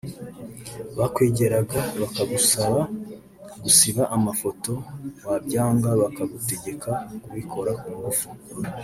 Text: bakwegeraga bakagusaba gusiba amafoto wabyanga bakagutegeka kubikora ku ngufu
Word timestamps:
bakwegeraga 0.97 1.79
bakagusaba 2.01 2.81
gusiba 3.63 4.03
amafoto 4.17 4.71
wabyanga 5.27 5.89
bakagutegeka 6.01 6.91
kubikora 7.23 7.71
ku 7.81 7.89
ngufu 7.97 8.27